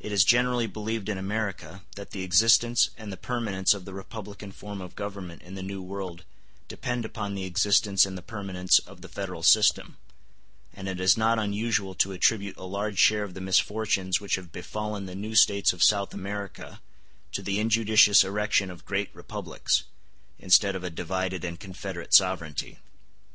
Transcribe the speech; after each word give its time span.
It 0.00 0.12
is 0.12 0.24
generally 0.24 0.66
believed 0.66 1.10
in 1.10 1.18
America 1.18 1.82
that 1.94 2.12
the 2.12 2.22
existence 2.22 2.88
and 2.96 3.12
the 3.12 3.18
permanence 3.18 3.74
of 3.74 3.84
the 3.84 3.92
republican 3.92 4.50
form 4.50 4.80
of 4.80 4.96
government 4.96 5.42
in 5.42 5.56
the 5.56 5.62
New 5.62 5.82
World 5.82 6.24
depend 6.68 7.04
upon 7.04 7.34
the 7.34 7.44
existence 7.44 8.06
and 8.06 8.16
the 8.16 8.22
permanence 8.22 8.78
of 8.78 9.02
the 9.02 9.10
Federal 9.10 9.42
system; 9.42 9.98
and 10.72 10.88
it 10.88 10.98
is 11.00 11.18
not 11.18 11.38
unusual 11.38 11.94
to 11.96 12.12
attribute 12.12 12.56
a 12.56 12.64
large 12.64 12.98
share 12.98 13.24
of 13.24 13.34
the 13.34 13.42
misfortunes 13.42 14.22
which 14.22 14.36
have 14.36 14.52
befallen 14.52 15.04
the 15.04 15.14
new 15.14 15.34
States 15.34 15.74
of 15.74 15.82
South 15.84 16.14
America 16.14 16.80
to 17.32 17.42
the 17.42 17.58
injudicious 17.60 18.24
erection 18.24 18.70
of 18.70 18.86
great 18.86 19.10
republics, 19.14 19.82
instead 20.38 20.76
of 20.76 20.82
a 20.82 20.88
divided 20.88 21.44
and 21.44 21.60
confederate 21.60 22.14
sovereignty. 22.14 22.78